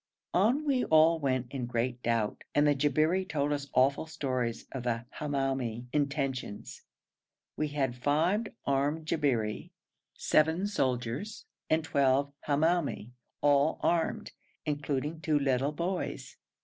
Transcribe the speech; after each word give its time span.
On 0.33 0.65
we 0.65 0.83
all 0.85 1.19
went 1.19 1.51
in 1.51 1.67
great 1.67 2.01
doubt, 2.01 2.43
and 2.55 2.65
the 2.65 2.73
Jabberi 2.73 3.23
told 3.23 3.51
us 3.51 3.67
awful 3.71 4.07
stories 4.07 4.65
of 4.71 4.81
the 4.81 5.05
Hamoumi 5.19 5.85
intentions. 5.93 6.81
We 7.55 7.67
had 7.67 7.95
five 7.95 8.47
armed 8.65 9.05
Jabberi, 9.05 9.69
seven 10.15 10.65
soldiers, 10.65 11.45
and 11.69 11.83
twelve 11.83 12.33
Hamoumi, 12.47 13.11
all 13.41 13.77
armed, 13.83 14.31
including 14.65 15.21
two 15.21 15.37
little 15.37 15.71
boys. 15.71 16.35